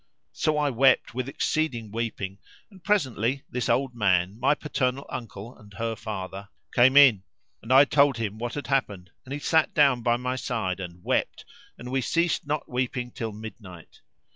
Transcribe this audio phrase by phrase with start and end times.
[0.31, 2.39] So I wept with exceeding weeping
[2.71, 7.21] and presently this old man, my paternal uncle and her father, came in;
[7.61, 11.03] and I told him what had happened and he sat down by my side and
[11.03, 11.45] wept
[11.77, 14.01] and we ceased not weeping till midnight.